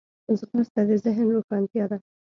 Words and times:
ځغاسته 0.39 0.81
د 0.89 0.91
ذهن 1.03 1.27
روښانتیا 1.35 1.85
ده 1.91 1.97